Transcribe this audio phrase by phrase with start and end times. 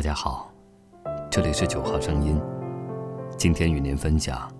[0.00, 0.50] 大家好，
[1.30, 2.40] 这里是九号声音。
[3.36, 4.50] 今天与您分享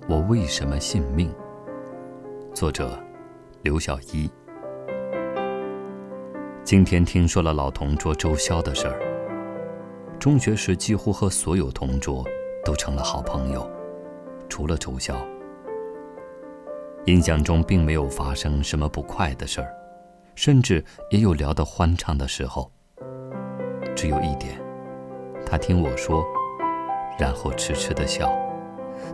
[0.08, 1.30] 《我为什么信命》，
[2.52, 3.00] 作者
[3.62, 4.28] 刘小一。
[6.64, 8.98] 今天听说了老同桌周潇的事儿。
[10.18, 12.24] 中学时几乎和所有同桌
[12.64, 13.70] 都成了好朋友，
[14.48, 15.14] 除了周潇。
[17.04, 19.72] 印象中并没有发生什么不快的事儿，
[20.34, 22.68] 甚至也有聊得欢畅的时候。
[23.94, 24.60] 只有一点，
[25.48, 26.26] 他听我说，
[27.16, 28.28] 然后痴痴的笑，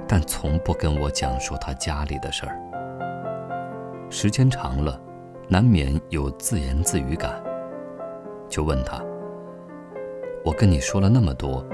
[0.09, 2.59] 但从不跟我讲述他家里的事儿。
[4.09, 4.99] 时间长了，
[5.47, 7.31] 难免有自言自语感，
[8.49, 9.01] 就问他
[10.43, 11.65] ：“我跟你说了那么多，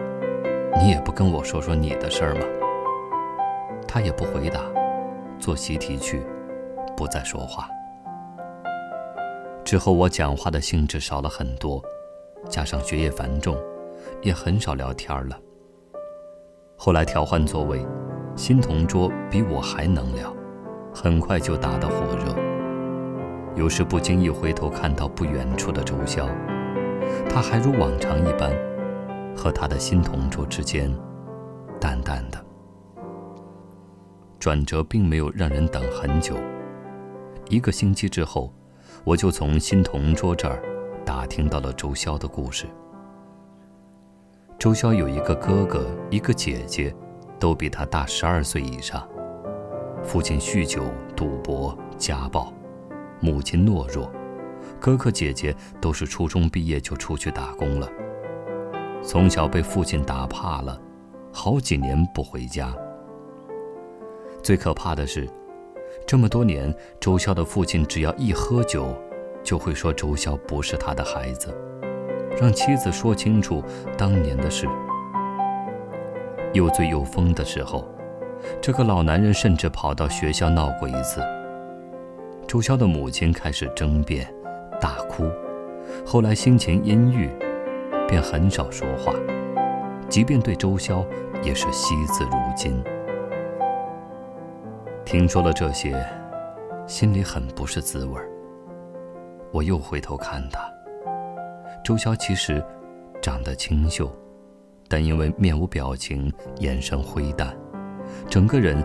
[0.76, 2.40] 你也不跟我说说你的事儿吗？”
[3.86, 4.60] 他也不回答，
[5.38, 6.22] 做习题去，
[6.96, 7.68] 不再说话。
[9.64, 11.80] 之后我讲话的兴致少了很多。
[12.48, 13.56] 加上学业繁重，
[14.22, 15.38] 也很少聊天了。
[16.76, 17.84] 后来调换座位，
[18.36, 20.34] 新同桌比我还能聊，
[20.94, 22.34] 很快就打得火热。
[23.56, 26.28] 有时不经意回头看到不远处的周潇，
[27.28, 28.52] 他还如往常一般，
[29.36, 30.94] 和他的新同桌之间
[31.80, 32.38] 淡淡的。
[34.38, 36.36] 转折并没有让人等很久，
[37.48, 38.52] 一个星期之后，
[39.02, 40.62] 我就从新同桌这儿。
[41.04, 42.66] 打听到了周潇的故事。
[44.58, 46.92] 周潇有一个哥哥，一个姐姐，
[47.38, 49.08] 都比他大十二岁以上。
[50.02, 50.82] 父亲酗酒、
[51.14, 52.52] 赌博、家暴，
[53.20, 54.10] 母亲懦弱，
[54.80, 57.88] 哥哥姐姐都是初中毕业就出去打工了。
[59.00, 60.76] 从小被父亲打怕了，
[61.32, 62.74] 好几年不回家。
[64.42, 65.28] 最可怕的是，
[66.04, 68.92] 这么多年，周潇的父亲只要一喝酒。
[69.44, 71.56] 就会说周潇不是他的孩子，
[72.40, 73.62] 让妻子说清楚
[73.96, 74.68] 当年的事。
[76.52, 77.84] 又醉又疯的时候，
[78.60, 81.20] 这个老男人甚至跑到学校闹过一次。
[82.46, 84.32] 周潇的母亲开始争辩、
[84.80, 85.30] 大哭，
[86.06, 87.28] 后来心情阴郁，
[88.08, 89.12] 便很少说话，
[90.08, 91.04] 即便对周潇
[91.42, 92.82] 也是惜字如金。
[95.04, 96.02] 听说了这些，
[96.86, 98.30] 心里很不是滋味儿。
[99.52, 100.60] 我又回头看他，
[101.88, 102.62] 周潇其实
[103.22, 104.14] 长得清秀，
[104.88, 107.56] 但因为面无表情、眼神灰淡，
[108.28, 108.84] 整个人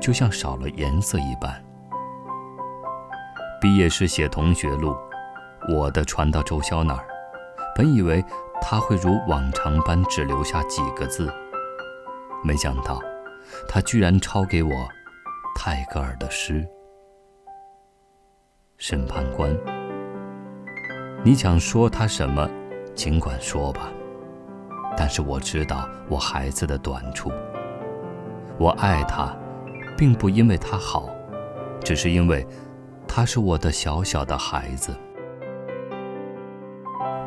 [0.00, 1.64] 就像少了颜色一般。
[3.60, 4.92] 毕业时写同学录，
[5.72, 7.06] 我的传到周潇那儿，
[7.76, 8.24] 本以为
[8.60, 11.32] 他会如往常般只留下几个字，
[12.42, 13.00] 没想到
[13.68, 14.72] 他居然抄给我
[15.54, 16.66] 泰戈尔的诗。
[18.78, 19.56] 审判官，
[21.24, 22.48] 你想说他什么，
[22.94, 23.90] 尽管说吧。
[24.96, 27.30] 但是我知道我孩子的短处。
[28.58, 29.36] 我爱他，
[29.96, 31.10] 并不因为他好，
[31.84, 32.46] 只是因为
[33.06, 34.94] 他是我的小小的孩子。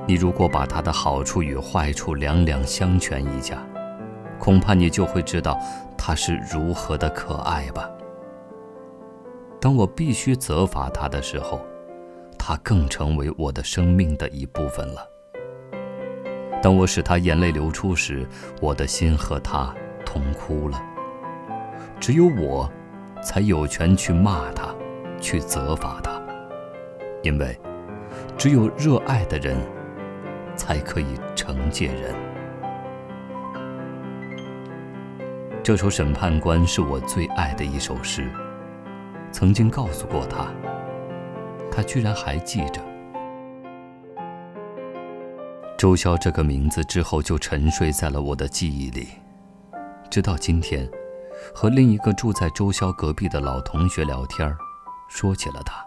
[0.07, 3.63] 你如果把他的好处与坏处两两相权一下，
[4.39, 5.55] 恐怕你就会知道
[5.95, 7.87] 他是如何的可爱吧。
[9.61, 11.61] 当我必须责罚他的时候，
[12.49, 15.07] 他更成为我的生命的一部分了。
[16.63, 18.27] 当我使他眼泪流出时，
[18.59, 19.71] 我的心和他
[20.03, 20.81] 同哭了。
[21.99, 22.67] 只有我，
[23.21, 24.73] 才有权去骂他，
[25.21, 26.19] 去责罚他，
[27.21, 27.55] 因为
[28.35, 29.55] 只有热爱的人，
[30.55, 31.05] 才可以
[31.35, 32.15] 惩戒人。
[35.61, 38.27] 这首《审判官》是我最爱的一首诗。
[39.31, 40.47] 曾经告诉过他，
[41.79, 42.81] 他居然还记着。
[45.77, 49.07] 周潇这个名字之后就沉睡在了我的记忆里，
[50.11, 50.85] 直到今天，
[51.55, 54.53] 和另一个住在周潇隔壁的老同学聊天，
[55.07, 55.81] 说起了他。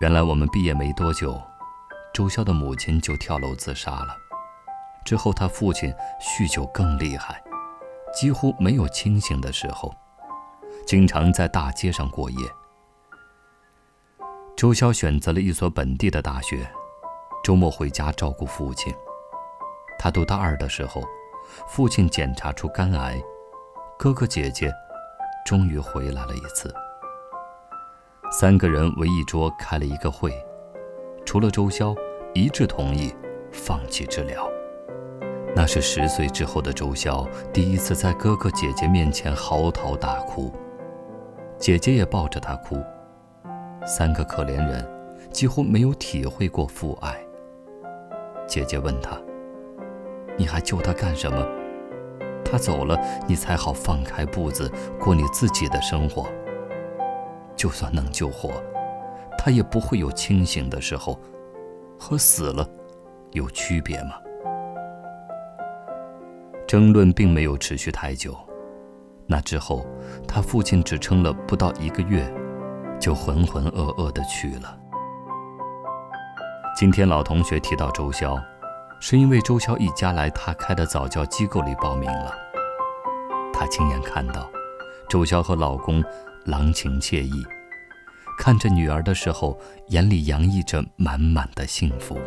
[0.00, 1.38] 原来我们毕业没多久，
[2.14, 4.16] 周潇的母亲就跳楼自杀了。
[5.04, 7.42] 之后他父亲酗酒更厉害，
[8.14, 9.94] 几乎没有清醒的时候。
[10.86, 12.38] 经常在大街上过夜。
[14.56, 16.66] 周潇选择了一所本地的大学，
[17.44, 18.90] 周末回家照顾父亲。
[19.98, 21.02] 他读大二的时候，
[21.68, 23.22] 父亲检查出肝癌，
[23.98, 24.72] 哥哥姐姐
[25.44, 26.74] 终于回来了一次。
[28.30, 30.32] 三个人围一桌开了一个会，
[31.26, 31.94] 除了周潇，
[32.32, 33.14] 一致同意
[33.52, 34.50] 放弃治疗。
[35.54, 40.50] 那是十岁之后的周潇第一次在哥哥姐姐面前嚎啕大哭。
[41.58, 42.82] 姐姐也抱着他哭。
[43.86, 44.84] 三个可怜人
[45.30, 47.16] 几乎没有体会过父爱。
[48.48, 49.16] 姐姐问他
[50.36, 51.46] ：“你还救他干什么？
[52.44, 52.98] 他走了，
[53.28, 56.26] 你才好放开步子过你自己的生活。
[57.54, 58.50] 就算能救活，
[59.38, 61.18] 他也不会有清醒的时候，
[61.98, 62.68] 和死了
[63.30, 64.14] 有区别吗？”
[66.66, 68.36] 争论并没有持续太久。
[69.28, 69.86] 那之后，
[70.26, 72.28] 他父亲只撑了不到一个月，
[73.00, 74.78] 就浑浑噩噩的去了。
[76.76, 78.38] 今天老同学提到周潇，
[79.00, 82.34] 是因为周潇一家来他开的早教机构里报名了。
[83.52, 84.50] 他亲眼看到，
[85.08, 86.04] 周潇和老公
[86.44, 87.42] 郎情妾意，
[88.38, 89.58] 看着女儿的时候，
[89.88, 92.18] 眼里洋溢着满满的幸福。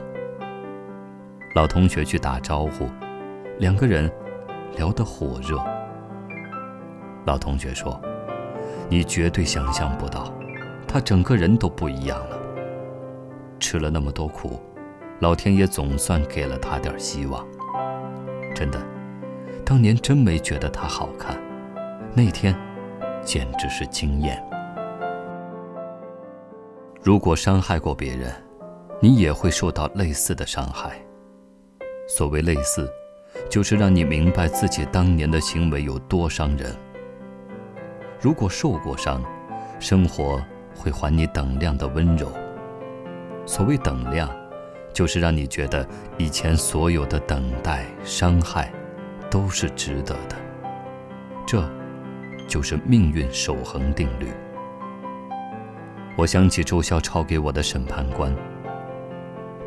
[1.54, 2.90] 老同学去打招呼，
[3.60, 4.12] 两个人
[4.76, 5.64] 聊得火热。
[7.26, 8.02] 老同学说
[8.90, 10.34] ：“你绝对想象不到，
[10.92, 12.40] 他整个人都不一样了。
[13.60, 14.60] 吃了那么多苦，
[15.20, 17.48] 老天爷总算给了他点希望。
[18.56, 18.82] 真的，
[19.64, 21.40] 当年真没觉得他好看，
[22.16, 22.56] 那天
[23.22, 24.44] 简直是惊艳。
[27.04, 28.34] 如果伤害过别人，
[29.00, 31.00] 你也会受到类似的伤害。
[32.08, 32.92] 所谓类似，
[33.48, 36.76] 就是让你明白自己当年的行为有多伤人。”
[38.20, 39.24] 如果受过伤，
[39.80, 40.44] 生活
[40.80, 42.32] 会还你等量的温柔。
[43.46, 44.30] 所谓等量，
[44.94, 45.86] 就是让你觉得
[46.18, 48.72] 以前所有的等待、伤害，
[49.30, 50.36] 都是值得的。
[51.46, 51.68] 这，
[52.48, 54.28] 就是命运守恒定律。
[56.16, 58.34] 我想起周潇抄给我的审判官。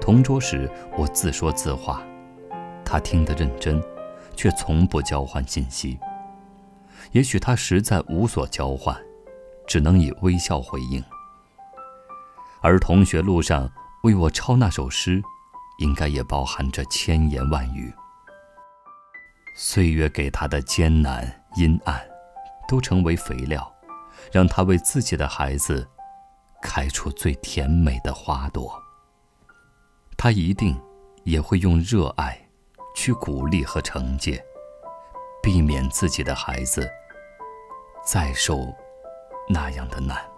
[0.00, 2.02] 同桌时，我自说自话，
[2.84, 3.82] 他听得认真，
[4.34, 5.98] 却从不交换信息。
[7.12, 8.96] 也许他实在无所交换，
[9.72, 11.02] 只能以微笑回应。
[12.60, 13.66] 而同学录上
[14.02, 15.22] 为我抄那首诗，
[15.78, 17.90] 应该也包含着千言万语。
[19.56, 21.98] 岁月给他的艰难阴暗，
[22.68, 23.74] 都成为肥料，
[24.30, 25.88] 让他为自己的孩子
[26.60, 28.78] 开出最甜美的花朵。
[30.18, 30.78] 他一定
[31.24, 32.38] 也会用热爱
[32.94, 34.44] 去鼓励和惩戒，
[35.42, 36.86] 避免自己的孩子。
[38.04, 38.70] 再受
[39.52, 40.31] 那样的难。